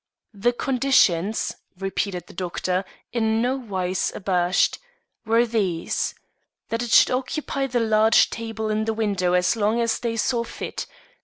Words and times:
"The 0.33 0.51
conditions," 0.51 1.55
repeated 1.77 2.25
the 2.25 2.33
doctor, 2.33 2.85
in 3.13 3.39
no 3.39 3.55
wise 3.55 4.11
abashed, 4.15 4.79
"were 5.27 5.45
these: 5.45 6.15
That 6.69 6.81
it 6.81 6.89
should 6.89 7.11
occupy 7.11 7.67
the 7.67 7.81
large 7.81 8.31
table 8.31 8.71
in 8.71 8.85
the 8.85 8.95
window 8.95 9.33
as 9.33 9.55
long 9.55 9.79
as 9.79 9.99
they 9.99 10.17
saw 10.17 10.43
fit. 10.43 10.87